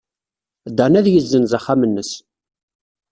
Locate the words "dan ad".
0.77-1.07